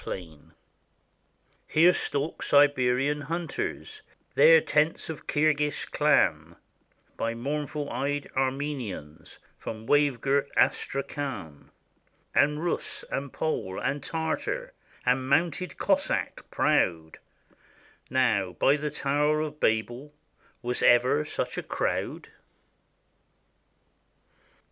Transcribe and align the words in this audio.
248 0.01 0.01
THE 0.01 0.07
FAIR 0.09 0.23
OF 0.23 1.69
NIJNI 1.69 1.69
NOVGOROD 1.69 1.73
Here 1.79 1.93
stalk 1.93 2.41
Siberian 2.41 3.21
hunters; 3.21 4.01
There 4.33 4.59
tents 4.61 5.09
a 5.11 5.13
Kirghiz 5.13 5.85
clan 5.91 6.55
By 7.17 7.35
mournful 7.35 7.87
eyed 7.91 8.27
Armenians 8.35 9.37
From 9.59 9.85
wave 9.85 10.19
girt 10.19 10.49
Astrakhan; 10.57 11.69
And 12.33 12.65
Russ 12.65 13.03
and 13.11 13.31
Pole 13.31 13.77
and 13.79 14.01
Tartar, 14.01 14.73
And 15.05 15.29
mounted 15.29 15.77
Cossack 15.77 16.49
proud,— 16.49 17.19
Now, 18.09 18.53
by 18.53 18.77
the 18.77 18.89
Tower 18.89 19.41
of 19.41 19.59
Babel, 19.59 20.15
Was 20.63 20.81
ever 20.81 21.23
such 21.23 21.59
a 21.59 21.61
crowd 21.61 22.29